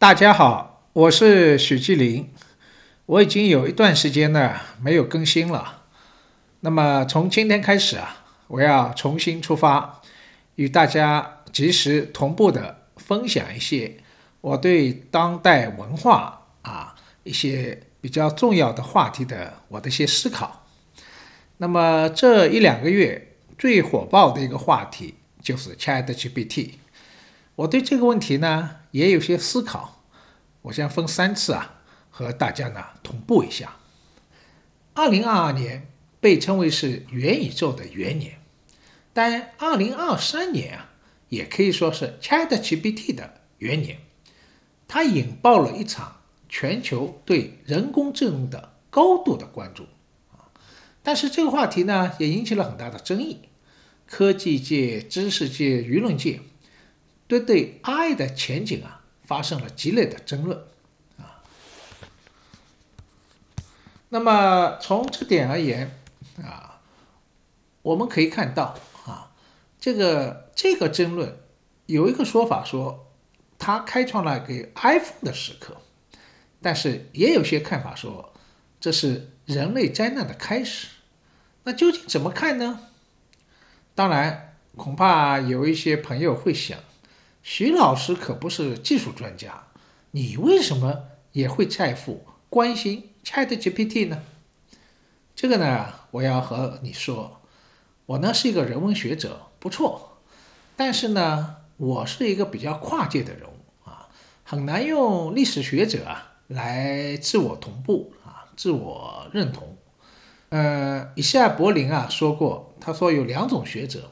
[0.00, 2.32] 大家好，我是许继林。
[3.04, 5.82] 我已经有一段时间呢没有更新了。
[6.60, 10.00] 那么从今天开始啊，我要重新出发，
[10.54, 13.98] 与大家及时同步的分享一些
[14.40, 20.64] 我对当代文化啊一些比较重要的话题的我的一些思考。
[21.58, 26.70] 那么这一两个月最火爆的一个话题就是 ChatGPT。
[27.54, 30.02] 我对这个问题呢也有些思考，
[30.62, 33.76] 我将分三次啊和大家呢同步一下。
[34.94, 35.88] 二零二二年
[36.20, 38.40] 被称为是元宇宙的元年，
[39.12, 40.90] 但二零二三年啊
[41.28, 43.98] 也可以说是 ChatGPT 的元年，
[44.88, 49.86] 它引爆了一场全球对人工智能的高度的关注。
[51.02, 53.38] 但是这个话题呢也引起了很大的争议，
[54.06, 56.40] 科技界、知识界、舆论界。
[57.30, 60.58] 对对，AI 的前景啊，发生了激烈的争论
[61.16, 61.44] 啊。
[64.08, 65.96] 那么从这点而言
[66.42, 66.80] 啊，
[67.82, 68.74] 我们可以看到
[69.06, 69.30] 啊，
[69.78, 71.38] 这个这个争论
[71.86, 73.06] 有一个说法说，
[73.60, 75.76] 它开创了给 iPhone 的时刻，
[76.60, 78.32] 但是也有些看法说，
[78.80, 80.88] 这是人类灾难的开始。
[81.62, 82.88] 那究竟怎么看呢？
[83.94, 86.76] 当然，恐怕有一些朋友会想。
[87.42, 89.64] 徐老师可不是技术专家，
[90.10, 94.22] 你为什么也会在乎关心 ChatGPT 呢？
[95.34, 97.40] 这个呢，我要和你说，
[98.04, 100.18] 我呢是一个人文学者，不错，
[100.76, 104.08] 但是呢，我是一个比较跨界的人物啊，
[104.44, 109.78] 很难用历史学者啊来自我同步啊，自我认同。
[110.50, 114.10] 呃，以下柏林啊说过，他说有两种学者，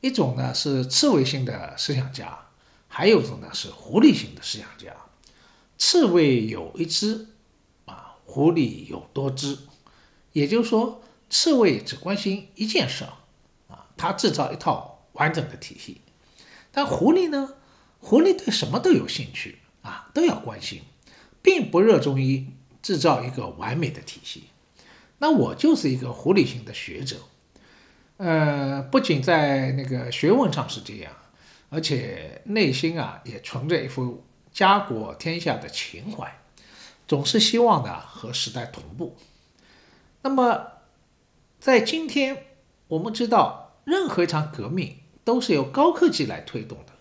[0.00, 2.38] 一种呢是刺猬性的思想家。
[2.92, 4.92] 还有一种呢是狐狸型的思想家，
[5.78, 7.28] 刺猬有一只，
[7.86, 9.56] 啊，狐狸有多只，
[10.32, 13.04] 也就是说，刺猬只关心一件事，
[13.68, 16.00] 啊，它制造一套完整的体系，
[16.72, 17.54] 但狐狸呢，
[18.00, 20.82] 狐狸对什么都有兴趣，啊，都要关心，
[21.40, 22.48] 并不热衷于
[22.82, 24.44] 制造一个完美的体系。
[25.18, 27.18] 那我就是一个狐狸型的学者，
[28.16, 31.12] 呃，不仅在那个学问上是这样。
[31.70, 36.40] 而且内心啊也存着一副家国天下的情怀，
[37.06, 39.16] 总是希望呢和时代同步。
[40.22, 40.66] 那么
[41.60, 42.46] 在今天，
[42.88, 46.92] 我们知道任何一场革命都是由高科技来推动的，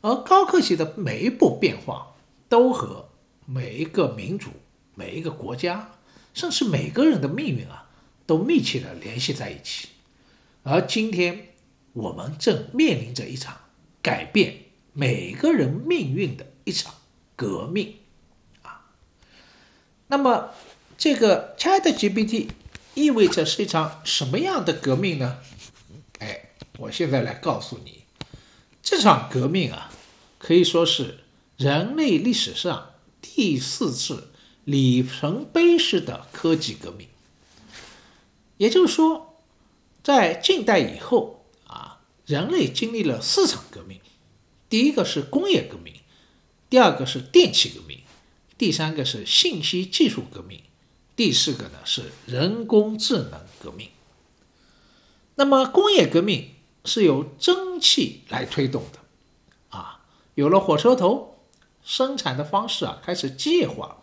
[0.00, 2.14] 而高科技的每一步变化
[2.48, 3.10] 都和
[3.44, 4.48] 每一个民族、
[4.94, 5.90] 每一个国家，
[6.32, 7.90] 甚至每个人的命运啊
[8.24, 9.88] 都密切的联系在一起。
[10.62, 11.48] 而今天
[11.92, 13.58] 我们正面临着一场。
[14.08, 14.60] 改变
[14.94, 16.94] 每个人命运的一场
[17.36, 17.96] 革命
[18.62, 18.88] 啊！
[20.06, 20.48] 那么，
[20.96, 22.48] 这个 ChatGPT
[22.94, 25.40] 意味着是一场什么样的革命呢？
[26.20, 28.04] 哎，我现在来告诉你，
[28.82, 29.92] 这场革命啊，
[30.38, 31.18] 可以说是
[31.58, 34.32] 人类历史上第四次
[34.64, 37.06] 里程碑式的科技革命。
[38.56, 39.38] 也就是说，
[40.02, 41.37] 在近代以后。
[42.28, 44.02] 人类经历了四场革命，
[44.68, 45.94] 第一个是工业革命，
[46.68, 48.00] 第二个是电气革命，
[48.58, 50.60] 第三个是信息技术革命，
[51.16, 53.88] 第四个呢是人工智能革命。
[55.36, 56.50] 那么工业革命
[56.84, 58.98] 是由蒸汽来推动的，
[59.70, 61.38] 啊，有了火车头，
[61.82, 64.02] 生产的方式啊开始机械化，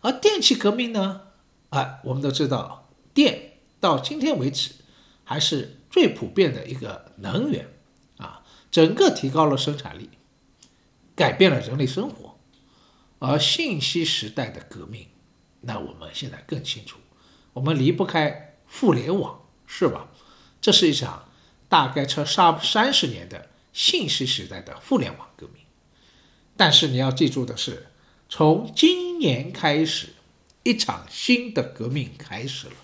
[0.00, 1.20] 而电气革命呢，
[1.68, 4.70] 啊，我们都知道，电到今天为止
[5.22, 5.78] 还是。
[5.96, 7.70] 最普遍的一个能源
[8.18, 10.10] 啊，整个提高了生产力，
[11.14, 12.38] 改变了人类生活。
[13.18, 15.06] 而信息时代的革命，
[15.62, 16.98] 那我们现在更清楚，
[17.54, 20.08] 我们离不开互联网，是吧？
[20.60, 21.30] 这是一场
[21.70, 25.62] 大概车三三十年的信息时代的互联网革命。
[26.58, 27.86] 但是你要记住的是，
[28.28, 30.08] 从今年开始，
[30.62, 32.74] 一场新的革命开始了。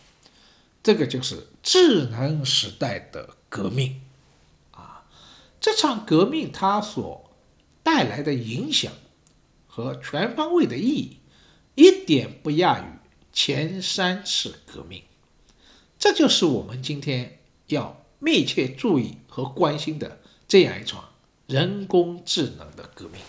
[0.83, 4.01] 这个就是智能时代的革命，
[4.73, 5.05] 啊，
[5.61, 7.31] 这场革命它所
[7.83, 8.93] 带来的影响
[9.67, 11.19] 和全方位的意义，
[11.77, 12.85] 一点不亚于
[13.33, 15.03] 前三次革命。
[15.99, 17.39] 这就是我们今天
[17.69, 21.11] 要密切注意和关心的这样一场
[21.47, 23.21] 人工智能的革命。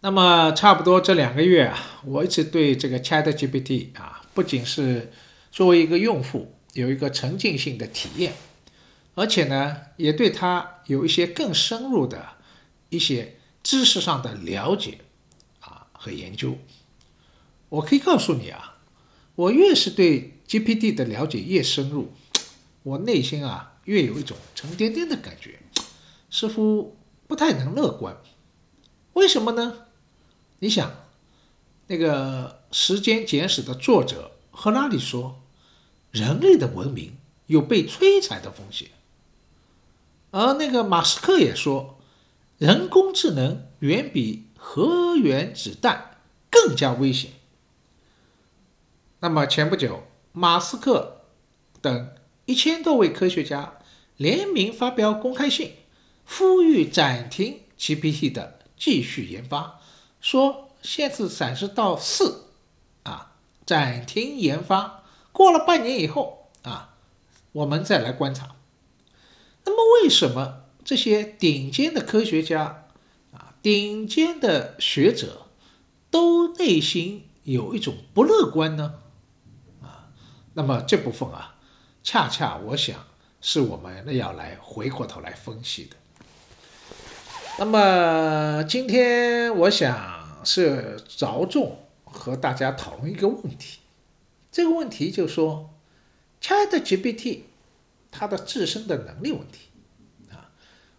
[0.00, 5.12] 那么，差不多这两个月啊，我一直对这个 ChatGPT 啊，不仅是
[5.56, 8.34] 作为一个用户，有一个沉浸性的体验，
[9.14, 12.32] 而且呢，也对它有一些更深入的
[12.90, 14.98] 一些知识上的了解
[15.60, 16.58] 啊和研究。
[17.70, 18.76] 我可以告诉你啊，
[19.34, 22.12] 我越是对 GPT 的了解越深入，
[22.82, 25.58] 我内心啊越有一种沉甸甸的感觉，
[26.28, 28.14] 似乎不太能乐观。
[29.14, 29.86] 为什么呢？
[30.58, 30.92] 你想，
[31.86, 35.40] 那个《时间简史》的作者赫拉利说，
[36.16, 38.88] 人类的文明有被摧残的风险，
[40.30, 41.98] 而那个马斯克也说，
[42.56, 46.16] 人工智能远比核原子弹
[46.50, 47.32] 更加危险。
[49.20, 51.20] 那么前不久，马斯克
[51.82, 52.10] 等
[52.46, 53.78] 一千多位科学家
[54.16, 55.74] 联名发表公开信，
[56.26, 59.82] 呼吁暂停 GPT 的继续研发，
[60.22, 62.46] 说限制展示到四，
[63.02, 63.34] 啊，
[63.66, 64.95] 暂停研发，
[65.36, 66.94] 过了半年以后啊，
[67.52, 68.56] 我们再来观察。
[69.66, 72.86] 那么为什么这些顶尖的科学家
[73.32, 75.48] 啊，顶尖的学者
[76.10, 78.94] 都内心有一种不乐观呢？
[79.82, 80.08] 啊
[80.54, 81.56] 那么这部分啊，
[82.02, 83.04] 恰恰我想
[83.42, 85.96] 是我们要来回过头来分析的。
[87.58, 93.80] 那么今天我想是着重和大家讨论一个问题，
[94.56, 95.74] 这个问题就说
[96.40, 97.40] ，ChatGPT
[98.10, 99.68] 它的自身的能力问题
[100.30, 100.48] 啊，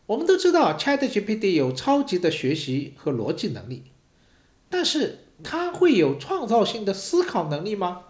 [0.06, 3.86] 我们都知道 ChatGPT 有超级的学习和逻辑能力，
[4.70, 8.04] 但是它会有创造性的思考能力吗？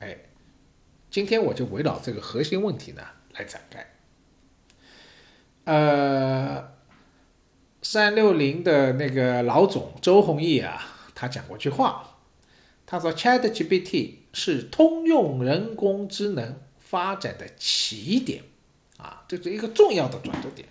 [0.00, 0.18] 哎，
[1.10, 3.02] 今天我就围绕这个核心问题呢
[3.32, 3.94] 来展开。
[5.64, 6.74] 呃，
[7.80, 10.82] 三六零的那个老总周鸿祎啊，
[11.14, 12.07] 他讲过句话，
[12.90, 18.42] 他说：“ChatGPT 是通用人工智能发展的起点，
[18.96, 20.66] 啊，这是一个重要的转折点。”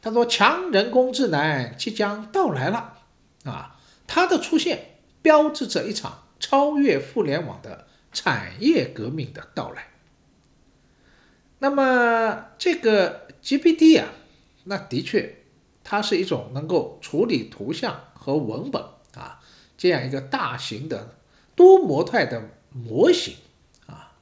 [0.00, 2.98] 他说：“强人工智能即将到来了，
[3.44, 9.88] 啊，它的出现标志着一场超越互联网的。”产业革命的到来。
[11.58, 14.08] 那么这个 GPT 啊，
[14.64, 15.42] 那的确，
[15.84, 18.82] 它是一种能够处理图像和文本
[19.14, 19.40] 啊
[19.76, 21.17] 这样一个大型的
[21.58, 23.34] 多模态的模型
[23.86, 24.14] 啊。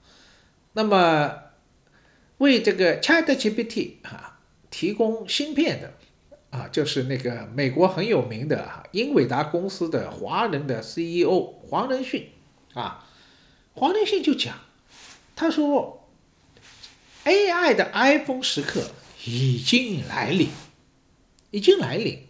[0.73, 1.35] 那么
[2.39, 4.39] 为这个 ChatGPT 啊
[4.71, 5.93] 提供芯片的
[6.51, 12.31] 啊，就是那个美国很有名的英伟达公司的华人的 CEO 黄仁勋
[12.73, 13.07] 啊。
[13.75, 14.55] 黄仁勋就讲，
[15.35, 16.09] 他说
[17.25, 18.83] ，AI 的 iPhone 时刻
[19.27, 20.49] 已经来临，
[21.51, 22.23] 已经来临。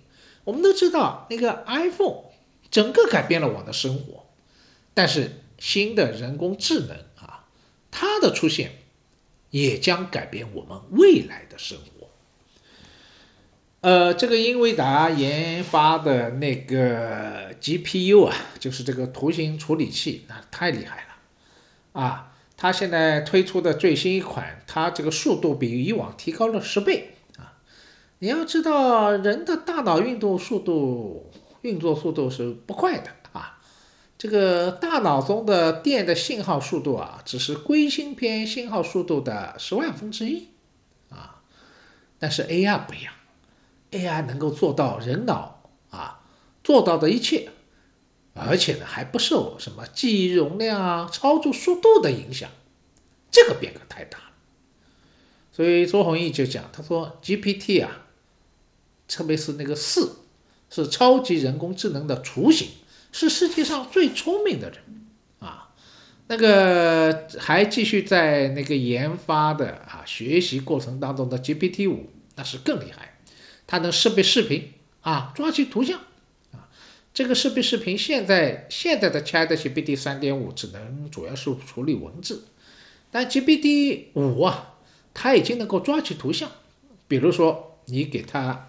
[0.43, 2.25] 我们都知道，那个 iPhone
[2.71, 4.16] 整个改变了我的生活，
[4.97, 7.45] 但是新的人工智能啊，
[7.91, 8.79] 它的出现
[9.51, 12.09] 也将改变我们未来的生活。
[13.83, 22.01] 呃，这个英伟达研发的那个 GPU 啊，就是这个图形处理器，那太厉害了。
[22.01, 27.59] 啊，它现在推出的最新一款，它这个速度比以往提高了十倍啊！
[28.21, 33.11] 你要知道，人的大脑运动速度、运作速度是不快的。
[34.19, 40.49] 这个大脑中的电的信号速度啊，只是硅芯片信号速度的十万分之一
[41.11, 41.43] 啊。
[42.19, 43.13] 但是 AI 不一样
[43.91, 46.21] ，AI 能够做到人脑啊
[46.65, 47.51] 做到的一切。
[48.39, 52.51] 而且呢，还不受什么记忆容量啊、操作速度的影响，
[53.31, 54.25] 这个变革太大了。
[55.53, 58.05] 所以周鸿祎就讲，他说 GPT 啊，
[59.09, 60.17] 特别是那个四，
[60.69, 62.69] 是超级人工智能的雏形，
[63.17, 64.79] 是世界上最聪明的人
[65.39, 65.71] 啊。
[66.27, 73.19] 那个还继续在那个研发的啊学习过程当中的 GPT 五，那是更厉害，
[73.67, 74.71] 它能识别视频
[75.01, 75.99] 啊，抓取图像
[76.53, 76.69] 啊。
[77.15, 82.45] 这个识别视频，现在现在的 ChatGPT 三点五只能主要是处理文字，
[83.11, 84.75] 但 GPT 五啊，
[85.15, 86.51] 它已经能够抓取图像。
[87.09, 88.69] 比如说，你给它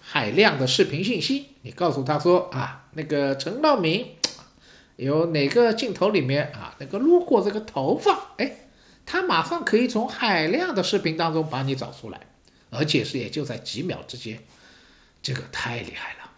[0.00, 4.16] 海量的视频信息，你告诉他说啊，那个陈道明
[4.96, 8.68] 有哪个镜头里面啊，那个路过这个头发，哎，
[9.06, 12.20] 他马上可以从海量的视频当中把你找出来，
[12.68, 14.40] 而且是也就在几秒之间，
[15.22, 16.30] 这个太厉害了。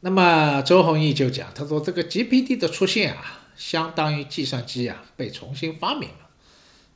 [0.00, 6.28] 那么周鸿祎就讲，他说这个 GPT 的出现啊，相当于计算机啊被重新发明了，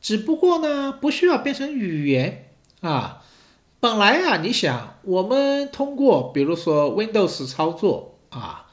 [0.03, 2.51] 只不过呢不需要变成语言
[2.83, 3.25] 啊。
[3.81, 8.67] 本来啊，你想我们通过比如说 Windows 操作啊，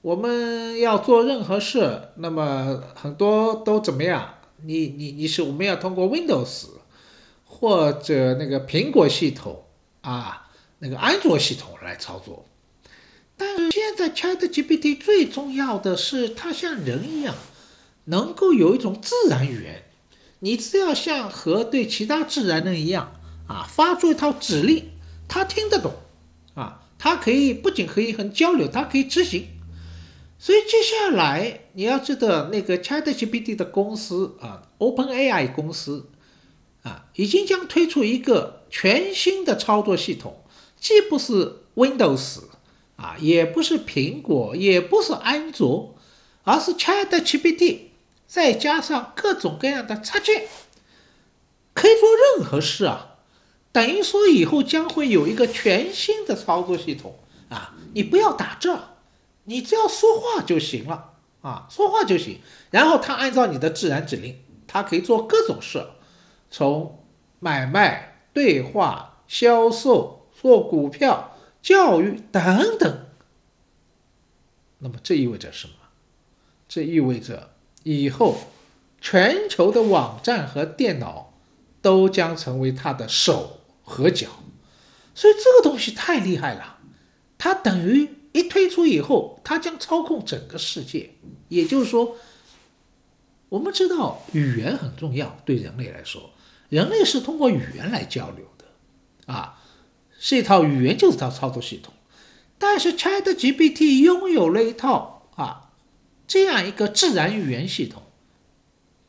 [0.00, 4.34] 我们要做任何事，那么很多都怎么样？
[4.64, 6.66] 你你你是我们要通过 Windows
[7.44, 9.64] 或者那个苹果系统
[10.02, 10.38] 啊。
[10.84, 12.44] 那个安卓系统来操作。
[13.36, 17.36] 但是现在 ChatGPT 最重要的是，它像人一样，
[18.06, 19.84] 能够有一种自然语言。
[20.40, 23.12] 你只要像和对其他自然人一样
[23.52, 24.90] 啊，发出一套指令，
[25.28, 25.92] 他听得懂
[26.54, 29.46] 啊，他可以不仅可以很交流，他可以执行。
[30.38, 36.08] 所以接下来你要知道，那个 ChatGPT 的公司啊，OpenAI 公司
[36.82, 40.42] 啊，已经将推出一个全新的操作系统，
[40.80, 42.44] 既不是 Windows
[42.96, 45.94] 啊，也不是苹果，也不是安卓，
[46.44, 47.78] 而是 ChatGPT
[48.26, 50.48] 再加上各种各样的插件，
[51.74, 53.10] 可以做任何事啊。
[53.72, 58.78] 等于说以后将会有一个全新的操作系统啊，你不要打字。
[59.44, 62.38] 你只要说话就行了啊，说话就行。
[62.70, 64.38] 然后他按照你的自然指令，
[64.68, 65.84] 他可以做各种事，
[66.50, 67.04] 从
[67.40, 73.06] 买卖、对话、销售、做股票、教育等等。
[74.78, 75.74] 那么这意味着什么？
[76.68, 77.50] 这意味着
[77.82, 78.36] 以后
[79.00, 81.34] 全球的网站和电脑
[81.80, 84.28] 都将成为他的手合脚。
[85.14, 86.78] 所以这个东西太厉害了，
[87.38, 88.08] 它等于。
[88.32, 91.10] 一推出以后，它将操控整个世界。
[91.50, 92.16] 也就是说，
[93.50, 96.30] 我们知道语言很重要，对人类来说，
[96.70, 98.64] 人类是通过语言来交流的，
[99.30, 99.62] 啊，
[100.18, 101.92] 是一套语言就是套操作系统。
[102.56, 105.72] 但是 ChatGPT 拥有了一套啊
[106.26, 108.02] 这样一个自然语言系统，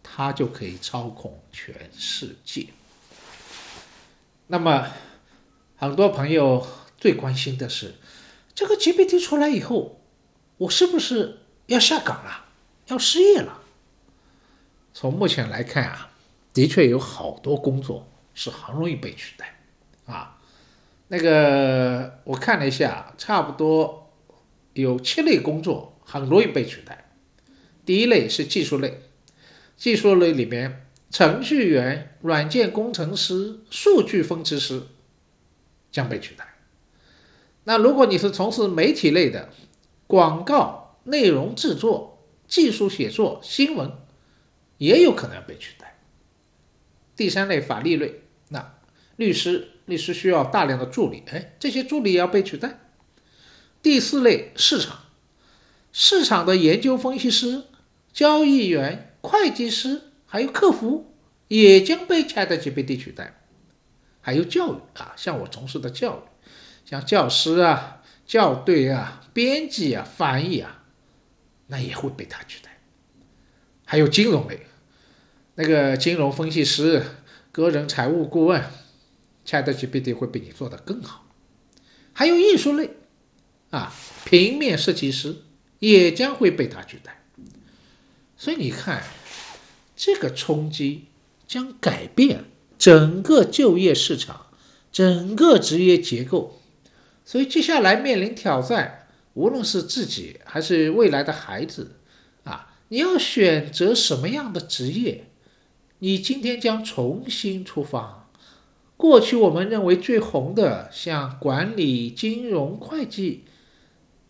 [0.04, 2.68] 它就可以操控全世界。
[4.48, 4.88] 那么，
[5.78, 6.66] 很多朋友
[6.98, 7.96] 最关心的是。
[8.56, 10.00] 这个 GPT 出来以后，
[10.58, 12.46] 我是不是要下岗了，
[12.88, 13.62] 要失业了？
[14.94, 16.12] 从目前来看啊，
[16.54, 19.60] 的确有好多工作是很容易被取代，
[20.06, 20.40] 啊，
[21.08, 24.14] 那个我看了一下，差不多
[24.74, 27.10] 有七类工作很容易被取代。
[27.86, 29.02] 第一类是技术类，
[29.76, 34.82] 技术类里面，程序员、软件工程师、数据分析师
[35.92, 36.56] 将被取代。
[37.66, 39.50] 那如果你是从事媒体类的，
[40.08, 43.92] 广告、内容制作、技术写作、新闻，
[44.80, 46.00] 也有可能被取代。
[47.16, 48.74] 第三类法律类，那
[49.16, 52.80] 律师，律师需要大量的助理，哎，这些助理也要被取代。
[53.84, 55.02] 第四类市场，
[55.92, 57.66] 市场的研究分析师、
[58.12, 60.02] 交易员、会计师，
[60.34, 61.14] 还有客服，
[61.48, 63.40] 也将被 ChatGPT 取代。
[64.20, 66.22] 还有教育啊，像我从事的教育。
[66.90, 70.86] 像教师啊、校对啊、编辑啊、翻译啊，
[71.68, 72.80] 那也会被他取代。
[73.86, 74.66] 还有金融类，
[75.54, 77.04] 那个金融分析师、
[77.52, 78.64] 个人财务顾问
[79.46, 81.28] ，ChatGPT 会比你做的更好。
[82.12, 82.90] 还有艺术类，
[83.70, 83.94] 啊，
[84.26, 85.44] 平面设计师
[85.78, 87.24] 也将会被他取代。
[88.36, 89.04] 所以你看，
[89.96, 91.06] 这个冲击
[91.48, 92.46] 将改变
[92.78, 94.48] 整个就业市场、
[94.92, 96.60] 整个职业结构。
[97.26, 101.96] 所以接下来面临挑战，无论是自己还是未来的孩子，
[102.44, 105.28] 啊，你要选择什么样的职业？
[106.00, 108.30] 你今天将重新出发。
[108.98, 113.44] 过去我们认为最红的，像管理、金融、会计，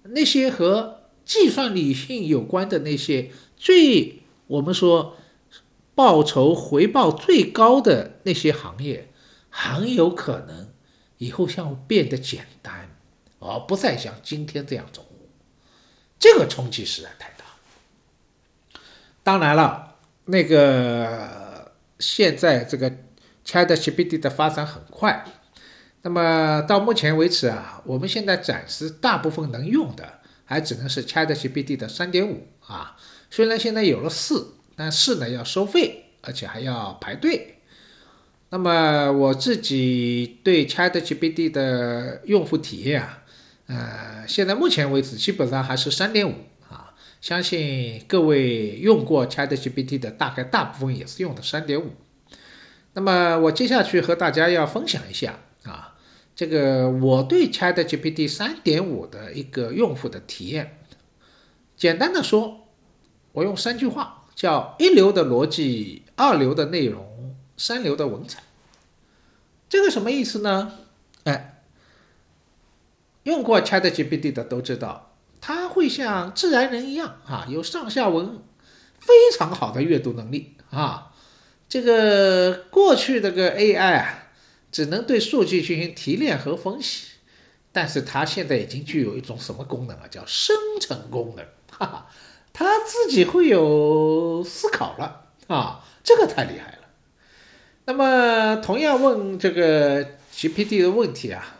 [0.04, 5.18] 那些和计算理性有关的那些最我们说
[5.96, 9.12] 报酬回报最高的那些行业，
[9.50, 10.74] 很有可能。
[11.20, 12.90] 以后像变得简单，
[13.40, 15.06] 而不再像今天这样重，
[16.20, 17.46] 这个冲击实在太大。
[19.24, 19.96] 当然了，
[20.26, 22.92] 那个现在这个
[23.46, 25.24] ChatGPT 的发展很快，
[26.02, 32.98] 那么到目前为止啊，我们现在暂时大部分能用的还只能是 ChatGPT 的三点五啊。
[33.30, 37.60] 虽然现在有了四，但是呢要收费，而且还要排队。
[38.50, 43.24] 那么我自己对 ChatGPT 的用户体验啊，
[43.66, 46.36] 呃，现在目前为止基本上还是三点五
[46.70, 51.92] 啊，相信各位用过 ChatGPT 的大概大部分也是用的三点五。
[52.94, 55.96] 那么我接下去和大家要分享一下啊，
[56.36, 60.78] 这个我对 ChatGPT 三点五的一个用户的体验。
[61.76, 62.68] 简单的说，
[63.32, 67.12] 我用三句话，叫一流的逻辑，二流的内容。
[67.56, 68.42] 三流的文采，
[69.70, 70.80] 这个什么意思呢？
[71.24, 71.62] 哎，
[73.24, 78.42] 用过 ChatGPT 的都知道，它会像自然人一样啊，有上下文
[79.00, 81.14] 非常好的阅读能力啊。
[81.70, 84.30] 这个过去这个 AI 啊，
[84.72, 87.10] 只能对数据进行提炼和分析，
[87.72, 90.08] 但是它现在已经具有一种什么功能啊？
[90.10, 92.08] 叫生成功能，哈哈，
[92.54, 96.78] 他自己会有思考了啊，这个太厉害了。
[97.86, 101.58] 那么同样问这个 GPT 的问题啊，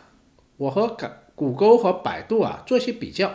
[0.56, 3.34] 我和谷谷歌和百度啊做些比较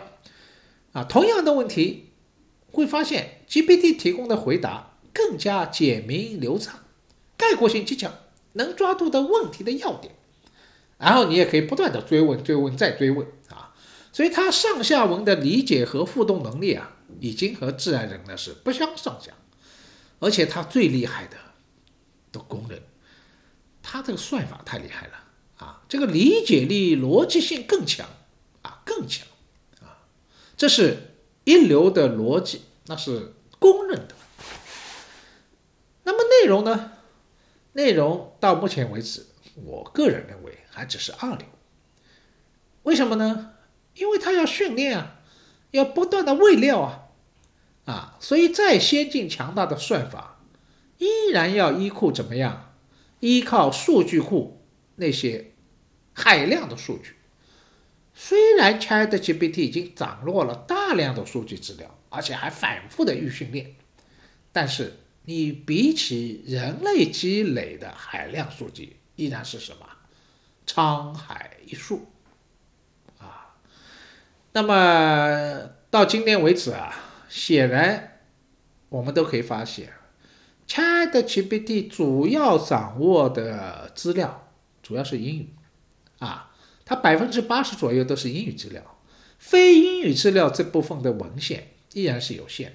[0.92, 2.10] 啊，同样的问题
[2.72, 6.80] 会发现 GPT 提供的回答更加简明流畅，
[7.36, 8.12] 概括性极强，
[8.54, 10.14] 能抓住的问题的要点。
[10.98, 13.74] 然后你也可以不断的追问、追问、再追问啊，
[14.12, 19.32] 所以它上下文的理解和互动能力啊，已经和自然人呢是不相上下。
[20.20, 21.36] 而且它最厉害的
[22.30, 22.78] 的功能，
[23.82, 25.14] 它这个算法太厉害了
[25.58, 28.06] 啊，这个理解力、逻辑性更强
[28.62, 29.26] 啊，更强
[29.80, 30.04] 啊，
[30.56, 31.14] 这是
[31.44, 34.14] 一流的逻辑，那是公认的。
[36.04, 36.92] 那么内容呢？
[37.72, 40.58] 内容到目前为止，我个人认为。
[40.72, 41.46] 还只是二流，
[42.84, 43.54] 为什么呢？
[43.94, 45.19] 因为它要训练啊，
[45.70, 47.08] 要不断的喂料啊，
[47.84, 50.40] 啊，所以再先进强大的算法，
[50.98, 52.74] 依然要依库怎么样？
[53.20, 54.62] 依靠数据库
[54.96, 55.52] 那些
[56.12, 57.16] 海量的数据。
[58.14, 63.76] 虽然 ChatGPT 已经掌握了大量的数据资料，而且还反复的预训练，
[64.52, 69.86] 但是你比起人类积累的海量数据，依然是什么？
[70.66, 72.09] 沧海一粟，
[74.52, 76.92] 那么到今天为止啊，
[77.28, 78.18] 显然
[78.88, 79.92] 我们都可以发现
[80.66, 84.48] ，ChatGPT 主要掌握的资料
[84.82, 85.54] 主要是英语，
[86.18, 86.50] 啊，
[86.84, 88.82] 它百分之八十左右都是英语资料，
[89.38, 92.72] 非英语资料这部分的文献依然是有限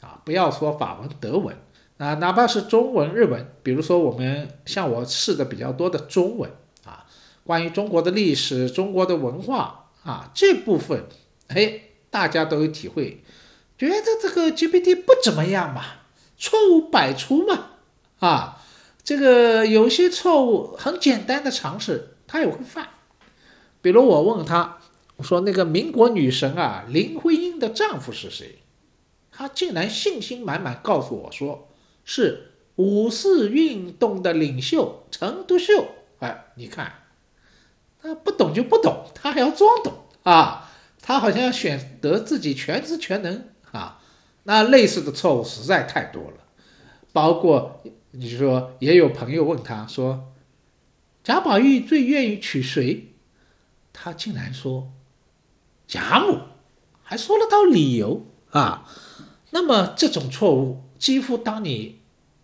[0.00, 1.56] 的，啊，不要说法文、德文，
[1.98, 6.50] 啊，哪怕是中文、日文，比如说我们像我试的比较多的中文。
[6.84, 7.04] 啊
[7.42, 11.04] 关于中国的历史、中国的文化啊这部分，
[11.48, 13.24] 哎，大家都有体会，
[13.76, 15.82] 觉得这个 GPT 不怎么样嘛，
[16.38, 17.70] 错误百出嘛，
[18.20, 18.64] 啊，
[19.02, 22.88] 这个有些错误很简单的常识他也会犯，
[23.82, 24.78] 比如我问他，
[25.16, 28.60] 我说那个民国女神啊林徽因的丈夫是谁，
[29.32, 31.68] 他竟然信心满满告诉我说
[32.04, 35.88] 是五四运动的领袖陈独秀，
[36.20, 37.02] 哎，你看。
[38.06, 39.92] 他不懂就不懂，他还要装懂
[40.22, 40.70] 啊！
[41.02, 44.00] 他好像要选择自己全知全能啊！
[44.44, 46.38] 那类似的错误实在太多了，
[47.12, 50.32] 包括你说也有朋友问他说，
[51.24, 53.12] 贾宝玉最愿意娶谁？
[53.92, 54.92] 他竟然说
[55.88, 56.42] 贾母，
[57.02, 58.88] 还说了道理由啊！
[59.50, 62.00] 那么这种错误，几乎当你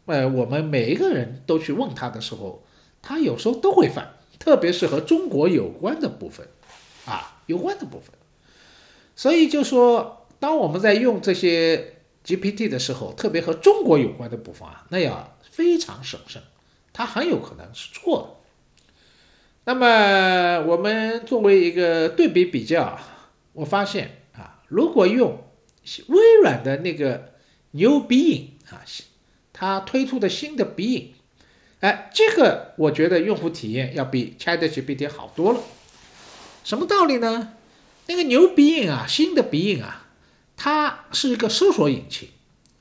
[0.07, 2.65] 呃我们每一个人都去问他的时候，
[3.01, 4.15] 他有时候都会犯。
[4.43, 6.49] 特别是和中国有关的部分，
[7.07, 8.11] 啊，有关的部分，
[9.15, 16.43] 所以就说，当我们在用这些 GPT 的时候，特别和中国有关的部分啊，那要非常审慎，
[16.93, 18.51] 它很有可能是错的。
[19.65, 22.99] 那么我们作为一个对比比较，
[23.53, 25.39] 我发现啊，如果用
[26.09, 27.35] 微软的那个
[27.71, 28.83] 牛鼻影啊，
[29.53, 31.15] 它推出的新的鼻影。
[31.83, 35.59] 哎，这个我觉得用户体验要比 ChatGPT 好多了。
[36.63, 37.55] 什么道理呢？
[38.07, 40.07] 那个牛鼻影啊，新的鼻影啊，
[40.57, 42.29] 它是一个搜索引擎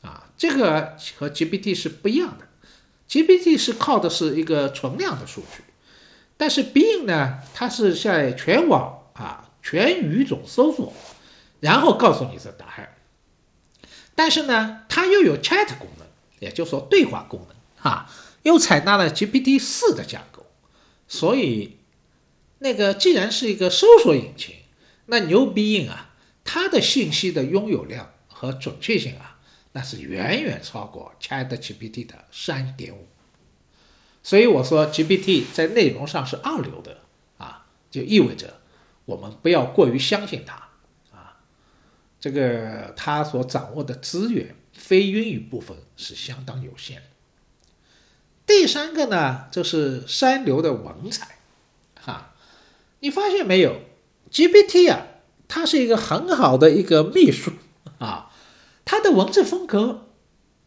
[0.03, 2.47] 啊，这个和 GPT 是不一样的。
[3.09, 5.63] GPT 是靠的是一个存量的数据，
[6.37, 10.93] 但是鼻影呢，它是在全网啊全语种搜索，
[11.59, 12.89] 然后告诉你是答案。
[14.13, 16.05] 但是呢，它又有 Chat 功能，
[16.37, 18.07] 也就是说对话功能啊。
[18.43, 20.45] 又采纳了 GPT 四的架构，
[21.07, 21.77] 所以
[22.59, 24.55] 那个既然是一个搜索引擎，
[25.05, 29.39] 那牛逼硬啊，它的信息的拥有量和准确性啊，
[29.73, 33.07] 那是远远超过 ChatGPT 的三点五。
[34.23, 37.01] 所以我说 GPT 在内容上是二流的
[37.37, 38.59] 啊，就意味着
[39.05, 40.69] 我们不要过于相信它
[41.11, 41.39] 啊，
[42.19, 47.03] 这个它所掌握的资源非英语部分是相当有限的。
[48.53, 51.37] 第三个呢，就是三流的文采，
[51.99, 52.33] 哈，
[52.99, 53.79] 你发现没有
[54.29, 55.07] ？GPT 啊，
[55.47, 57.53] 它是一个很好的一个秘书
[57.97, 58.29] 啊，
[58.83, 60.09] 它的文字风格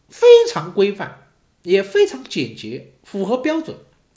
[0.09, 1.29] 非常规范，
[1.63, 3.77] 也非常简洁，符合标准，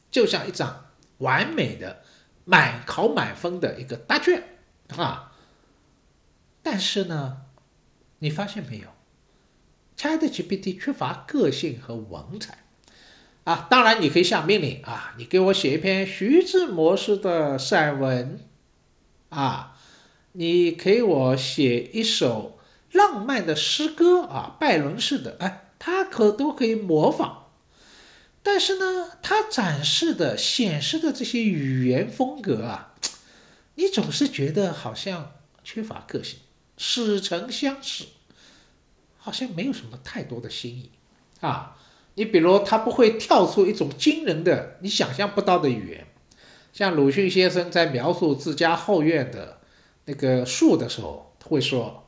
[0.10, 0.86] 就像一张
[1.18, 2.04] 完美的
[2.46, 4.44] 满考满分的一个答卷
[4.96, 5.34] 啊。
[6.64, 7.42] 但是呢，
[8.20, 8.88] 你发现没有
[9.98, 12.64] ？ChatGPT 缺乏个性和文采。
[13.48, 18.42] 啊，当然你可以下命令啊，你给我写一篇徐志摩式的散文，
[19.30, 19.78] 啊，
[20.34, 22.60] 你给我写一首
[22.92, 27.46] 浪漫的诗歌啊，拜伦式的，哎，他可都可以模仿。
[28.44, 32.96] 但是呢，他展示的、显示的这些语言风格啊，
[33.76, 35.32] 你总是觉得好像
[35.64, 36.40] 缺乏个性，
[36.78, 38.08] 似曾相识，
[39.18, 40.92] 好像没有什么太多的新意
[41.40, 41.77] 啊。
[42.18, 46.08] 你比如，他不会跳出一种惊人的、你想象不到的语言，
[46.74, 49.60] 像鲁迅先生在描述自家后院的
[50.06, 52.08] 那个树的时候，他会说：“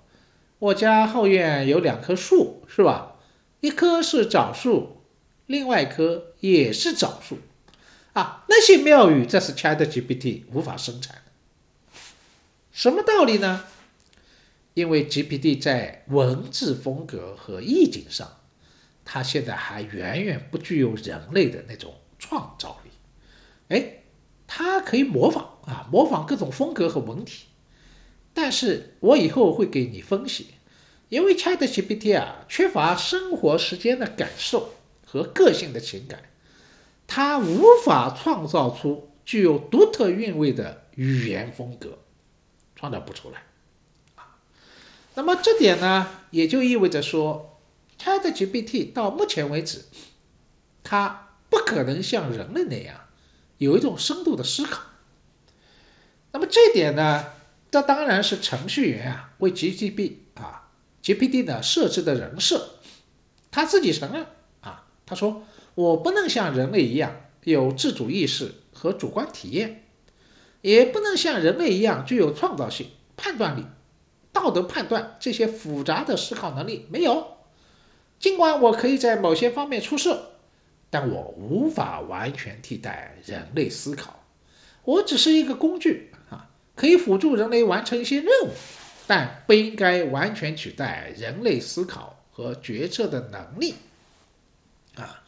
[0.58, 3.18] 我家后院有两棵树，是吧？
[3.62, 4.98] 一棵是枣树。”
[5.46, 7.38] 另外一棵也是枣树，
[8.14, 12.00] 啊，那些妙语这是 ChatGPT 无法生产的。
[12.72, 13.64] 什么道理呢？
[14.74, 18.39] 因为 GPT 在文字风格和意境上，
[19.12, 22.92] 它现在还远远不具有人类的那种创造力。
[23.70, 24.04] 哎，
[24.46, 27.46] 它可以模仿啊，模仿各种风格和文体。
[28.36, 30.54] 但是我以后会给你分析，
[31.10, 34.76] 因为 ChatGPT 啊，缺乏生活时间的感受。
[35.04, 36.22] 和个性的情感，
[37.08, 41.98] 他无法创造出具有独特韵味的语言风格，
[42.76, 43.42] 创造不出来
[44.18, 44.38] 啊。
[45.16, 47.49] 那么这点呢，也就意味着说
[48.00, 49.86] ，ChatGPT 到目前为止，
[50.84, 53.02] 它不可能像人类那样
[53.58, 54.82] 有一种深度的思考。
[56.32, 57.26] 那么这点呢，
[57.70, 60.70] 这当然是程序员啊为 GPT 啊
[61.04, 62.76] GPT 呢设置的人设，
[63.52, 64.26] 他自己承认
[64.62, 64.86] 啊。
[65.06, 69.88] 他说：“我不能像人类一样有自主意识和主观体验，
[70.62, 73.66] 也不能像人类一样具有创造性、判断力、
[74.32, 76.86] 道德判断这些复杂的思考能力。
[76.92, 77.39] 没有。
[78.20, 80.34] 尽管我可以在某些方面出色，
[80.90, 84.24] 但我无法完全替代人类思考。
[84.84, 88.50] 我只是一个工具啊，可以辅助人类完成一些任务，
[89.08, 93.76] 但不应该完全取代人类思考和决策的能力。”
[94.96, 95.24] 啊，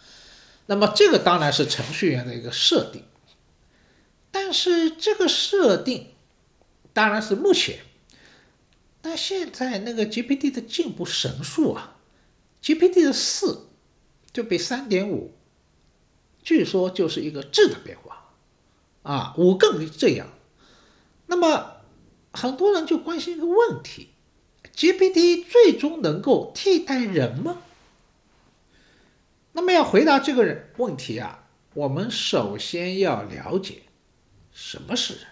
[0.65, 3.04] 那么这个当然是程序员的一个设定，
[4.32, 6.08] 但是这个设定
[6.91, 7.80] 当然是目前，
[9.01, 11.90] 但现在那个 GPT 的进步神速啊
[12.62, 13.67] ，GPT 的四
[14.32, 15.34] 就比三点五，
[16.43, 18.32] 据说就是一个质的变化，
[19.04, 20.28] 啊，五更这样，
[21.28, 21.78] 那么
[22.32, 24.10] 很多人就关心一个问题
[24.76, 27.58] ：GPT 最终能够替代人吗？
[29.54, 33.82] 那么要回答这个问题啊，我们首先要了解
[34.54, 35.24] 什么是人。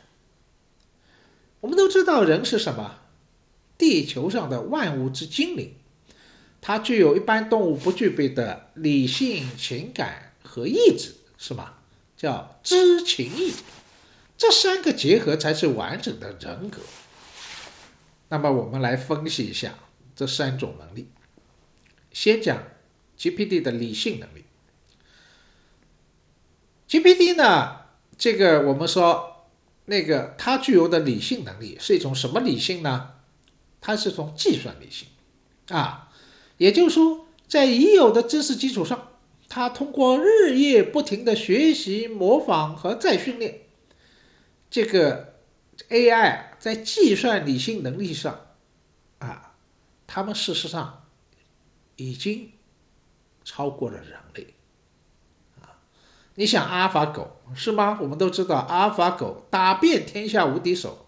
[1.61, 2.99] 我们都知道人是什么，
[3.77, 5.75] 地球上的万物之精灵，
[6.61, 11.73] 它具有一般动物不具备的理性、情感和意志，是吗？
[12.17, 13.53] 叫知情意，
[14.37, 16.81] 这三个结合才是完整的人格。
[18.29, 19.75] 那么我们来分析一下
[20.15, 21.07] 这三种能力，
[22.11, 22.63] 先讲。
[23.17, 24.45] GPD 的理性能力
[26.87, 27.81] GPD 呢？
[28.17, 29.45] 这个我们说，
[29.83, 33.15] 那个它具有的理性能力是一种什么理性呢？
[33.81, 35.09] 它是从计算理性
[35.67, 36.08] 啊，
[36.59, 39.13] 也就是说，在已有的知识基础上，
[39.47, 43.61] 他通过日夜不停的学习、模仿和再训练，
[44.69, 45.33] 这个
[45.89, 48.39] AI 在计算理性能力上
[49.17, 49.55] 啊，
[50.05, 51.07] 他们事实上
[51.95, 52.51] 已经。
[53.41, 54.53] 超过了人类，
[55.59, 55.81] 啊！
[56.35, 57.97] 你想阿尔法狗是吗？
[57.99, 61.07] 我们都知道阿尔法狗打遍天下无敌手，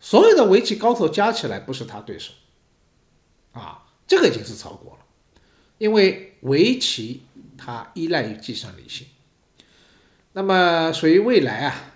[0.00, 2.32] 所有的围棋高手加起来不是他对手，
[3.52, 5.04] 啊，这个已经是超过了。
[5.78, 7.22] 因为围棋
[7.56, 9.06] 它依赖于计算理性，
[10.32, 11.92] 那么随未来啊，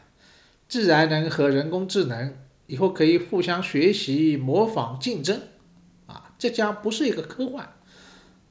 [0.68, 2.37] 自然人和人工智能
[2.68, 5.42] 以后可以互相学习、模仿、竞争，
[6.07, 7.75] 啊，这将不是一个科幻。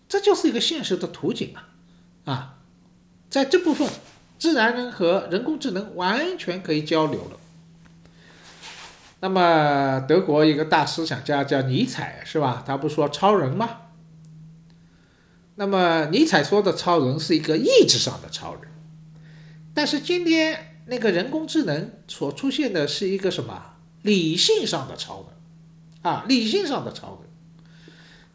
[0.10, 1.69] 这就是一个现实的图景啊，
[2.26, 2.58] 啊，
[3.30, 3.88] 在这部分，
[4.38, 7.39] 自然人和人工智能完全可以交流了。
[9.23, 12.63] 那么，德国一个大思想家叫尼采，是吧？
[12.65, 13.77] 他不说超人吗？
[15.55, 18.63] 那么，尼采说的超人是一个意志上的超人，
[19.75, 26.25] 但是今天那个人工智能所出现的是一个什么理性上的超人啊？
[26.27, 27.29] 理性上的超人。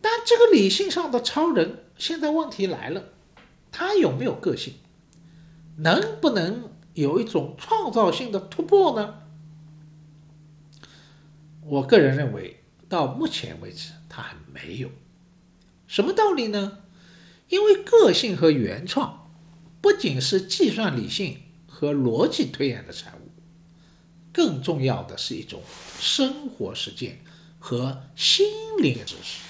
[0.01, 3.03] 但这个理性上的超人，现在问题来了，
[3.72, 4.75] 他有没有个性？
[5.79, 9.14] 能不能有一种创造性的突破呢？
[11.68, 14.88] 我个人认为，到目前为止，他还没有。
[15.88, 16.79] 什么道理呢？
[17.48, 19.33] 因为个性和原创
[19.81, 23.31] 不仅是计算理性和逻辑推演的产物，
[24.33, 25.61] 更重要的是一种
[25.98, 27.18] 生活实践
[27.59, 28.46] 和心
[28.79, 29.42] 灵知识。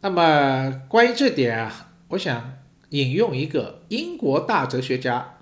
[0.00, 2.58] 那么关于这点啊，我想
[2.90, 5.38] 引用一个英国大哲学家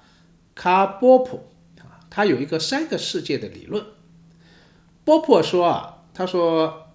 [0.54, 3.84] 卡波普啊，他有一个三个世界的理论。
[5.04, 6.88] 波普说啊，他说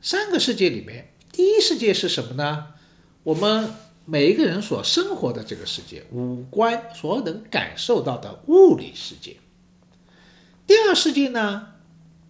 [0.00, 2.68] 三个世界里面，第一世界是什么呢？
[3.22, 3.72] 我们
[4.04, 9.36] 每一个人所生活的这个世界，五官所能感受到的物理世界。
[10.66, 11.74] 第二世界呢，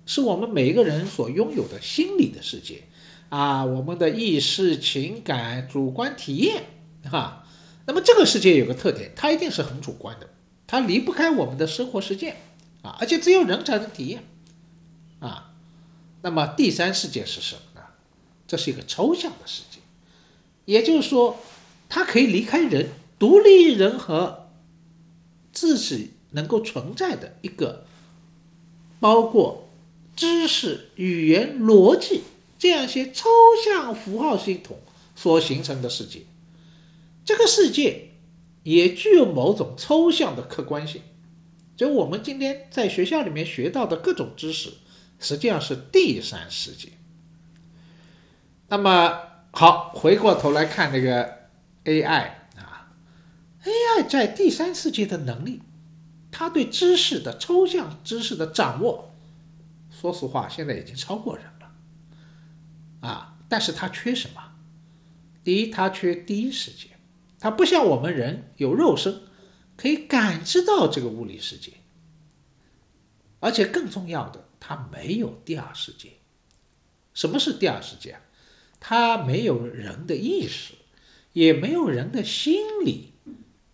[0.06, 2.84] 是我们每一个人所拥有的心理的世界。
[3.28, 6.64] 啊，我们的意识、情感、主观体验，
[7.10, 7.46] 哈，
[7.86, 10.30] 那么这个世界有个特点，它一定是很主观的，
[10.66, 12.36] 它离不开我们的生活实践，
[12.80, 14.24] 啊，而且只有人才能体验，
[15.20, 15.52] 啊，
[16.22, 17.86] 那么第三世界是什么呢？
[18.46, 19.80] 这是一个抽象的世界，
[20.64, 21.38] 也就是说，
[21.88, 24.48] 它可以离开人，独立于人和
[25.52, 27.84] 自己能够存在的一个，
[29.00, 29.68] 包括
[30.16, 32.22] 知识、语言、逻辑。
[32.58, 33.28] 这样一些抽
[33.64, 34.80] 象符号系统
[35.14, 36.22] 所形成的世界，
[37.24, 38.08] 这个世界
[38.64, 41.02] 也具有某种抽象的客观性。
[41.76, 44.72] 就我们今天在学校里面学到的各种知识，
[45.18, 46.92] 实际上是第三世界。
[48.68, 49.20] 那么
[49.52, 51.48] 好，回过头来看这个
[51.84, 52.92] AI 啊
[53.64, 55.62] ，AI 在第三世界的能力，
[56.30, 59.14] 它对知识的抽象知识的掌握，
[59.90, 63.08] 说实话，现在已经超过人了。
[63.08, 64.42] 啊，但是它缺什么？
[65.42, 66.90] 第一，它缺第一世界，
[67.40, 69.22] 它不像我们人有肉身，
[69.76, 71.72] 可以感知到这个物理世界。
[73.40, 76.12] 而且更重要的，它没有第二世界。
[77.14, 78.12] 什么是第二世界？
[78.12, 78.20] 啊
[78.80, 80.74] 它没有人的意识，
[81.32, 83.12] 也没有人的心理，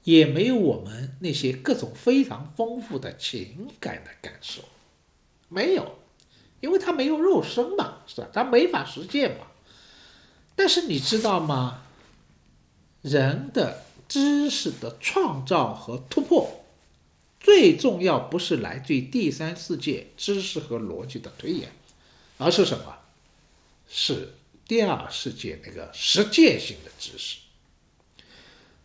[0.05, 4.63] 也没有我们那些各种非常丰富的情感的感受，
[5.51, 5.99] 没有。
[6.61, 8.29] 因为它没有肉身嘛，是吧？
[8.33, 9.49] 它没法实践嘛。
[10.57, 11.83] 但是你知道吗？
[13.03, 16.64] 人的知识的创造和突破，
[17.45, 21.71] 最重要不是来自于第三世界知识和逻辑的推演，
[22.39, 22.97] 而是什么？
[23.87, 24.33] 是
[24.67, 27.37] 第二世界那个实践性的知识。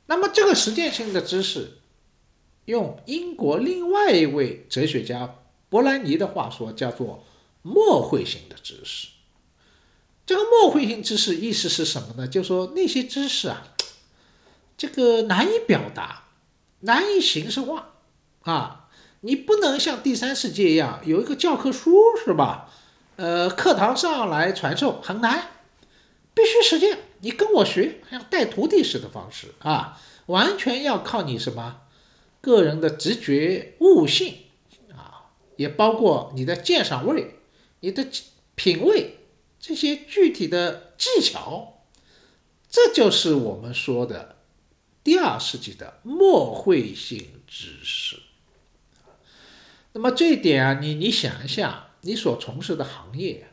[0.05, 1.79] 那么这个实践性的知识，
[2.65, 5.37] 用英国另外一位哲学家
[5.69, 7.25] 伯兰尼的话说，叫做。
[7.61, 9.09] 默会性的知识，
[10.25, 12.25] 这个默会性知识意思是什么呢？
[12.25, 13.75] 就说那些知识啊，
[14.77, 16.29] 这个难以表达，
[16.79, 17.88] 难以形式化
[18.49, 18.89] 啊，
[19.21, 22.71] 你不能像第三世界一样有一个教科书是吧？
[23.15, 25.51] 呃，课堂上来传授很难，
[26.33, 31.81] 必须实践，你跟我学，像带徒弟式的方式啊，完全要靠你什么
[32.41, 34.35] 个人的直觉悟性
[34.95, 37.35] 啊，也包括你的鉴赏味。
[37.81, 38.07] 你的
[38.55, 39.19] 品味，
[39.59, 41.83] 这些具体的技巧，
[42.69, 44.35] 这就是我们说的
[45.01, 48.17] 第二世纪的默会性知识。
[49.93, 53.47] 那么这一点啊，你你想一下，你所从事的行业，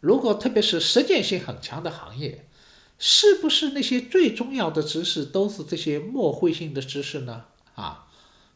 [0.00, 2.46] 如果特别是实践性很强的行业，
[2.98, 7.44] 是不是那些最重要的知识都是这些默会性的知识呢？
[7.74, 8.06] 啊，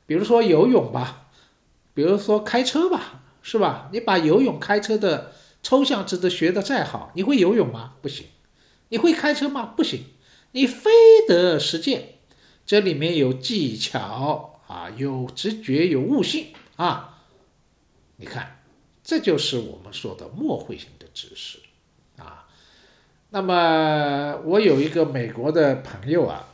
[0.07, 1.29] 比如说游泳吧，
[1.95, 3.21] 比如说开车吧。
[3.45, 3.91] 是吧？
[3.93, 5.33] 你把游泳、开车的
[5.65, 7.95] 抽象知识学得再好，你会游泳吗？
[8.01, 8.27] 不行。
[8.91, 9.75] 你会开车吗？
[9.77, 10.05] 不行。
[10.53, 10.93] 你非
[11.27, 12.19] 得实践，
[12.65, 17.09] 这里面有技巧啊，有直觉，有悟性啊。
[18.17, 18.63] 你看，
[19.03, 21.59] 这就是我们说的默会性的知识
[22.19, 22.47] 啊。
[23.31, 26.47] 那么，我有一个美国的朋友啊，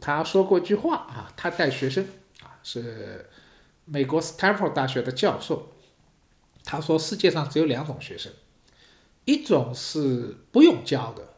[0.00, 2.06] 他说过一句话啊，他带学生
[2.42, 3.28] 啊，是
[3.84, 5.72] 美国斯坦福大学的教授。
[6.62, 8.32] 他说：“世界上只有两种学生，
[9.24, 11.34] 一种是不用教的，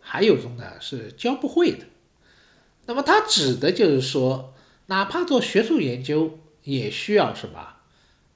[0.00, 1.84] 还有一种呢是教不会的。
[2.86, 4.54] 那么他指的就是说，
[4.86, 7.76] 哪怕做学术研究，也需要什么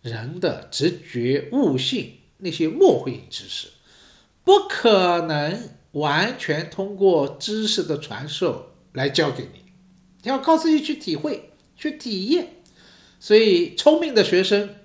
[0.01, 3.69] 人的直觉、悟性那些默会知识，
[4.45, 9.73] 不可能完全通过知识的传授来教给你，
[10.23, 12.55] 要靠自己去体会、去体验。
[13.21, 14.77] 所以，聪明的学生。”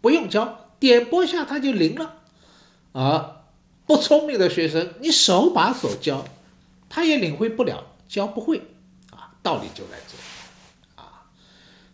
[0.00, 2.22] 不用教，点拨下他就灵了。
[2.92, 3.42] 而
[3.84, 6.24] 不聪明的学生，你手把手教，
[6.88, 8.58] 他也领会不了，教不会
[9.10, 9.34] 啊。
[9.42, 10.37] 道理就在这。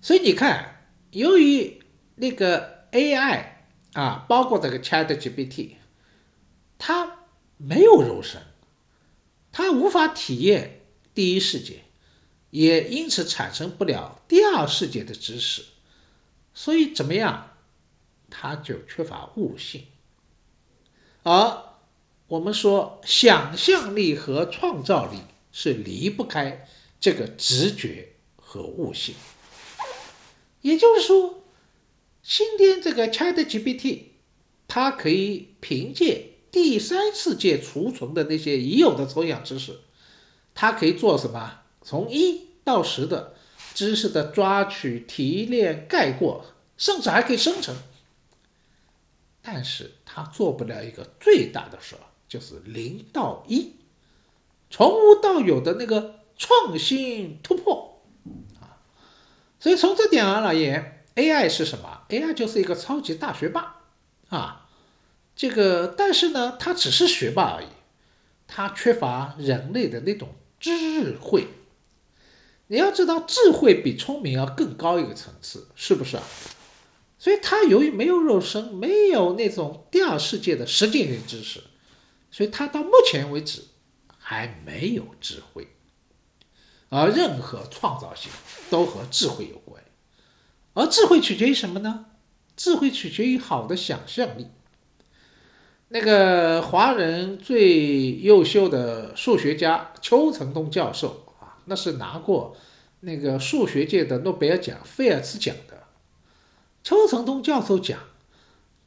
[0.04, 1.82] 所以你看，由于
[2.16, 3.46] 那个 AI
[3.94, 5.76] 啊，包括这个 ChatGPT，
[6.76, 7.20] 它
[7.56, 8.42] 没有肉身，
[9.50, 10.82] 它无法体验
[11.14, 11.84] 第一世界，
[12.50, 15.64] 也因此产生不了第二世界的知识。
[16.52, 17.52] 所以怎么样？
[18.28, 19.86] 它就缺乏悟性。
[21.22, 21.62] 而
[22.26, 26.68] 我们说，想象力和创造力是离不开
[27.00, 29.14] 这个直觉和悟性。
[30.64, 31.42] 也就是说，
[32.22, 34.04] 今天这个 ChatGPT，
[34.66, 39.80] 它可以凭借第三世界储存的那些已有的抽象知识，
[40.54, 41.60] 它可以做什么？
[41.82, 43.34] 从一到十的
[43.74, 46.46] 知识的抓取、提炼、概括，
[46.78, 47.76] 甚至还可以生成。
[49.42, 53.72] 但是它做不了一个最大的事儿，就是零到一，
[54.70, 57.93] 从无到有的那个创新突破。
[59.64, 63.80] 所以从这点而言，AI 是什么？AI 就是一个超级大学霸
[64.28, 64.68] 啊。
[65.34, 67.68] 这个，但是呢，它只是学霸而已，
[68.46, 71.46] 它缺乏人类的那种智慧。
[72.66, 76.22] 你要知道，智慧比聪明要更高一个层次，是不是啊？
[77.18, 81.62] 所以它由于没有肉身，没有那种第二世界的实践性知识，
[82.30, 83.62] 所以它到目前为止
[84.18, 85.68] 还没有智慧。
[86.96, 88.30] 而任何创造性
[88.70, 89.82] 都和智慧有关，
[90.74, 92.06] 而智慧取决于什么呢？
[92.56, 94.46] 智慧取决于好的想象力。
[95.88, 102.56] 那个华人最优秀的数学家邱成东教授啊，那是拿过
[103.00, 105.82] 那个数学界的诺贝尔奖菲尔兹奖的。
[106.84, 107.98] 邱成东教授讲，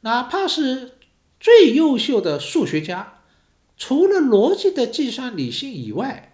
[0.00, 0.92] 哪怕是
[1.38, 3.20] 最优秀的数学家，
[3.76, 6.27] 除了逻辑的计算理性以外，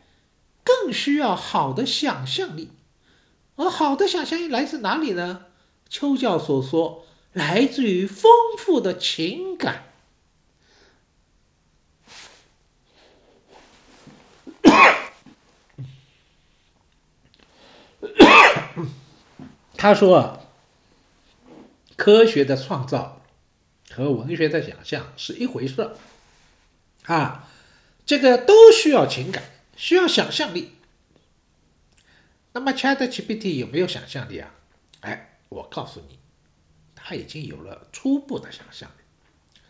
[0.65, 2.71] 更需要好的想象力。
[3.57, 5.47] 而好的想象力来自哪里呢？
[5.89, 9.85] 邱教授说，来自于丰富的情感。
[19.77, 20.41] 他说啊。
[21.97, 23.23] 科学的创造
[23.89, 25.93] 和文学的想象是一回事
[27.05, 27.49] 啊，
[28.05, 29.45] 这个都需要情感，
[29.77, 30.73] 需要想象力。
[32.53, 34.55] 那么 ChatGPT 有没有想象力啊？
[35.01, 36.19] 哎，我告诉你，
[36.95, 39.61] 它已经有了初步的想象力。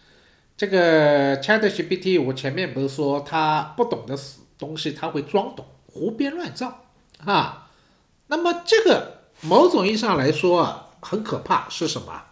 [0.56, 6.84] 这个 ChatGPT，我前面不是说它不懂的死东西，它会装懂，胡编乱造
[7.18, 7.70] 啊。
[8.26, 10.80] 那么这个某种意义上来说啊。
[11.04, 12.24] 很可怕是什么？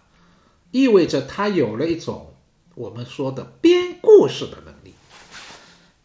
[0.70, 2.34] 意味着他有了一种
[2.74, 4.71] 我们说的编故事的能力。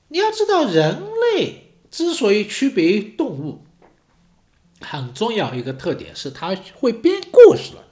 [0.10, 1.02] 你要知道，人
[1.34, 3.66] 类之所以区别于动物，
[4.80, 7.84] 很重要一个特点是他会编故事了。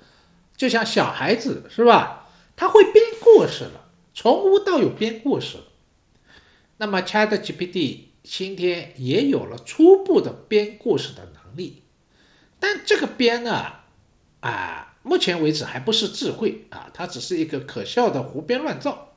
[0.55, 2.29] 就像小孩子是吧？
[2.55, 5.57] 他会编故事了，从无到有编故事。
[6.77, 11.83] 那么 ChatGPT 今天也有了初步的编故事的能力，
[12.59, 13.73] 但这个编呢？
[14.39, 19.14] 啊，目前为止还不是智慧啊，它只是一个可笑的胡编乱造。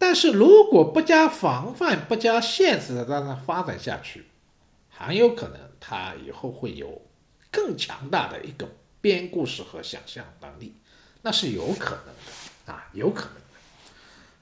[0.00, 4.24] 但是如果不加防范、不加限制的让它发展下去，
[4.88, 7.02] 很有可能它以后会有
[7.50, 8.66] 更强大的一个
[9.02, 10.74] 编故事和想象能力，
[11.20, 13.40] 那是有可能的啊，有可能的。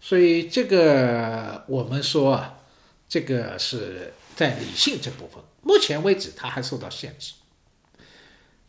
[0.00, 2.60] 所以这个我们说啊，
[3.08, 7.34] 这个是在理性这部分，目前为止它还受到限制。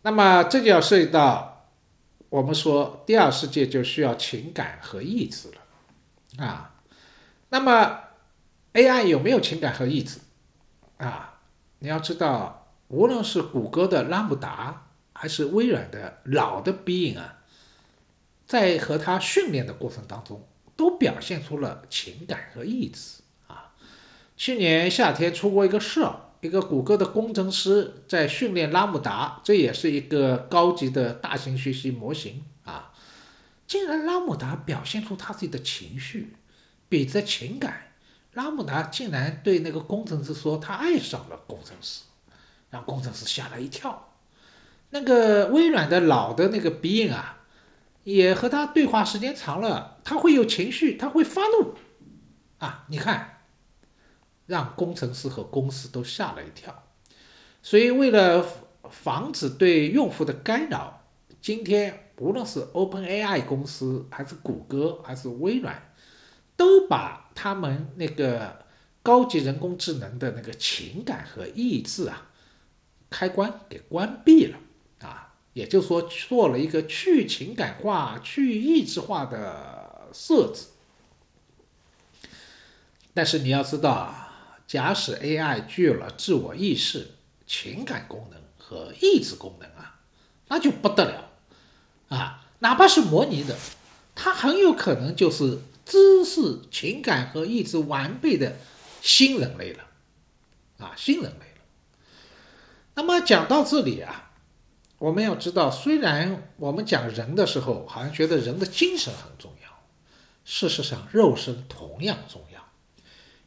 [0.02, 1.67] 那么这就要涉及到，
[2.30, 6.79] 我们说第二世界就需要情感和意志了，啊，
[7.50, 8.00] 那么
[8.74, 10.20] AI 有没有情感和意志？
[10.98, 11.40] 啊，
[11.80, 17.40] 你要知道，无论是谷歌的拉姆达，还是微软的老的 Bing 啊，
[18.46, 23.74] 在和它训练的过程当中，都表现出了情感和意志啊。
[24.38, 26.22] 去年夏天出过一个事儿。
[26.42, 32.94] 一个谷歌的工程师在训练拉姆达，这也是一个高级的大型学习模型啊。
[33.68, 36.34] 竟然拉姆达表现出他自己的情绪，
[36.89, 37.93] 比着情感，
[38.34, 42.02] 拉姆达竟然对那个工程师说他爱上了工程师，
[42.70, 44.11] 让工程师吓了一跳。
[44.89, 47.43] 那个微软的老的那个鼻影啊，
[48.03, 51.76] 也和他对话时间长了，他会有情绪，他会发怒
[52.57, 53.36] 啊，你看。
[54.49, 56.88] 让工程师和公司都吓了一跳，
[57.61, 58.43] 所以为了
[58.89, 61.03] 防止对用户的干扰，
[61.39, 65.89] 今天无论是 OpenAI 公司，还是谷歌，还是微软，
[66.60, 68.66] 都把他们那个
[69.01, 72.28] 高级人工智能的那个情感和意志啊
[73.10, 74.57] 开关给关闭了
[75.01, 80.66] 啊，也就是说做了一个去情感化、去意志化的设置。
[83.14, 84.26] 但是你要知道啊。
[84.68, 87.16] 假使 AI 具有了自我意识、
[87.47, 89.99] 情感功能和意志功能啊，
[90.47, 91.32] 那就不得了
[92.10, 92.45] 啊！
[92.60, 93.57] 哪怕是模拟的，
[94.14, 95.57] 它很有可能就是
[95.90, 98.56] 知识、情感和意志完备的
[99.02, 99.84] 新人类了，
[100.78, 101.62] 啊，新人类了。
[102.94, 104.32] 那么讲到这里啊，
[105.00, 109.70] 我们要知道，虽然我们讲人的时候，好像觉得人的精神很重要，
[110.46, 112.64] 事实上，肉身同样重要。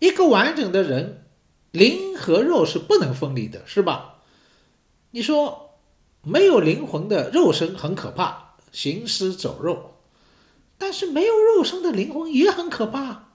[0.00, 1.24] 一个完整的人，
[1.70, 4.18] 灵和肉是不能分离的，是吧？
[5.12, 5.78] 你说
[6.22, 9.91] 没有灵魂的肉身很可怕，行尸走肉；
[10.82, 13.28] 但是没有肉身的灵魂也很可怕，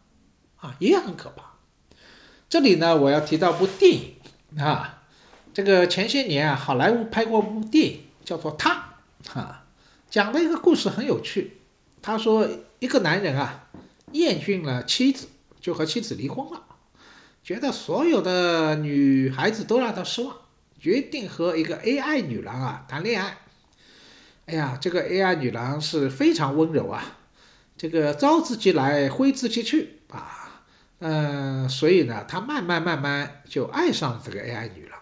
[0.58, 1.54] 啊，也很可怕。
[2.50, 4.16] 这里呢，我要提到部电影
[4.60, 5.04] 啊，
[5.54, 8.98] 这个前些年啊，好莱坞拍过部电影，叫做《他》，
[9.40, 9.64] 啊，
[10.10, 11.62] 讲的一个故事很有趣。
[12.02, 12.46] 他说，
[12.80, 13.70] 一个男人啊，
[14.12, 15.30] 厌倦了妻子。
[15.60, 16.64] 就和妻子离婚了，
[17.44, 20.36] 觉得所有的女孩子都让他失望，
[20.80, 23.38] 决定和一个 AI 女郎啊谈恋爱。
[24.46, 27.18] 哎呀，这个 AI 女郎是非常温柔啊，
[27.78, 30.64] 这个招之即来，挥之即去啊，
[31.00, 35.00] 嗯，所以呢，他慢慢慢慢就爱上这个 AI 女郎。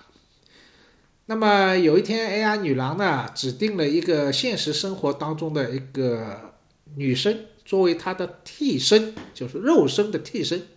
[1.28, 6.54] 那么有一天，AI 女郎呢指定了一个现实生活当中的一个
[6.96, 7.46] 女生。
[7.66, 10.68] 作为他的替身，就是肉身的替身，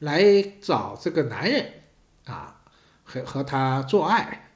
[0.00, 1.72] 来找这个男人
[2.24, 2.62] 啊，
[3.04, 4.50] 和和他做爱。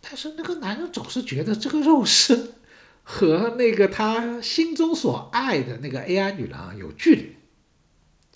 [0.00, 2.54] 但是那个男人总是觉得这个肉身
[3.04, 7.36] 和那个他心中所爱的那个 AI 女郎有距离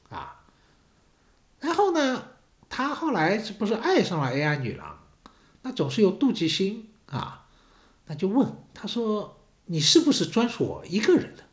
[0.08, 0.44] 啊。
[1.58, 2.28] 然后呢，
[2.68, 5.00] 他后来是不是爱上了 AI 女郎？
[5.62, 7.46] 那总是有妒忌心啊。
[8.06, 11.44] 那就问他说：“你是不是专属我一个人的？”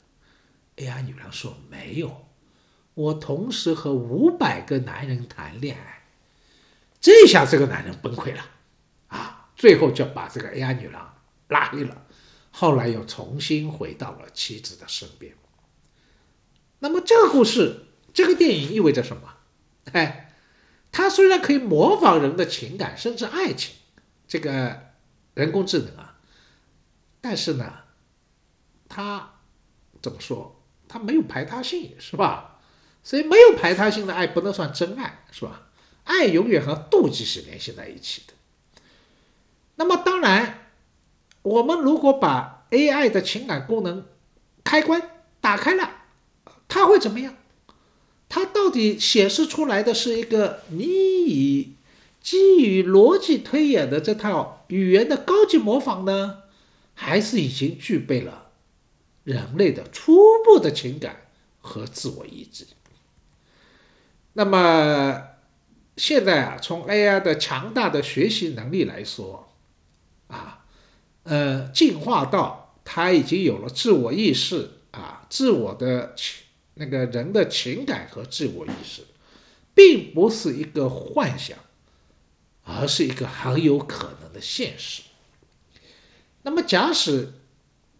[0.78, 2.28] AI 女郎说：“没有，
[2.93, 6.03] 我同时和五百个男人谈恋爱。”
[7.01, 8.45] 这下这个男人崩溃了，
[9.07, 11.13] 啊，最后就把这个 AI 女郎
[11.47, 12.05] 拉黑了。
[12.58, 15.36] 后来又重新回到了妻子的身边。
[16.80, 17.82] 那么这个故事，
[18.14, 19.34] 这个电影意味着什么？
[19.91, 20.34] 哎，
[20.89, 23.76] 它虽然可以模仿人的情感，甚至爱情，
[24.26, 24.93] 这个
[25.34, 26.18] 人工智能啊，
[27.20, 27.74] 但是呢，
[28.88, 29.34] 它
[30.01, 30.64] 怎么说？
[30.88, 32.62] 它没有排他性，是吧？
[33.03, 35.68] 所以没有排他性的爱不能算真爱，是吧？
[36.06, 38.34] 爱永远和妒忌是联系在一起的。
[39.76, 40.64] 那么当然，
[41.45, 44.03] 我们如果把 AI 的情感功能
[44.63, 44.99] 开关
[45.39, 45.89] 打开了，
[46.67, 47.35] 它会怎么样？
[48.27, 51.75] 它到底显示出来的是一个你以
[52.19, 56.41] 基于逻辑推演的这套语言的高级模仿呢，
[56.95, 58.47] 还是已经具备了？
[59.23, 61.27] 人类的初步的情感
[61.61, 62.65] 和自我意志。
[64.33, 65.21] 那么
[65.95, 69.44] 现在啊，从 AI 的强大的学习能力来说，
[71.26, 76.43] 呃，进化到它已经有了自我意识啊，自我的情
[76.76, 79.01] 那个人的情感和自我意识，
[79.73, 81.57] 并不是一个幻想，
[82.63, 85.01] 而是一个很有可能的现实。
[86.43, 87.34] 那么，假使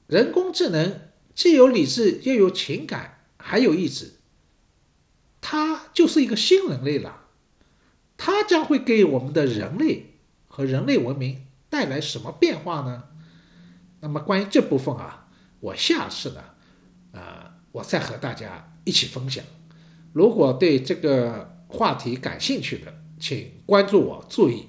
[0.07, 4.13] 人工智能，既有理智，又有情感，还有意志，
[5.41, 7.23] 它就是一个新人类了。
[8.17, 10.13] 它将会给我们的人类
[10.47, 13.05] 和人类文明带来什么变化呢？
[14.06, 15.28] 那么关于这部分啊，
[15.60, 16.43] 我下次呢，
[17.12, 19.43] 呃，我再和大家一起分享。
[20.14, 24.68] 如果对这个话题感兴趣的，请关注我，注意，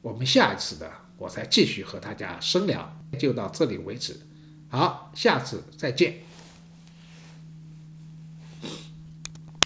[0.00, 2.96] 我们下一次呢我再继续和大家深聊。
[3.18, 4.14] 就到这里为止。
[4.68, 6.27] 好，下次再见。